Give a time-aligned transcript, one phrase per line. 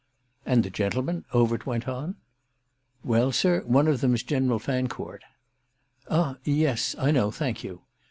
[0.47, 2.15] "And the gentlemen?" Overt went on.
[3.03, 5.21] "Well, sir, one of them's General Fancourt."
[6.09, 7.83] "Ah yes, I know; thank you."